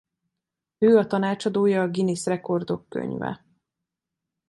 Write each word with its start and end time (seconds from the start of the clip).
Ő 0.77 0.97
a 0.97 1.07
tanácsadója 1.07 1.81
a 1.81 1.87
Guinness 1.89 2.25
Rekordok 2.25 2.89
Könyve. 2.89 3.45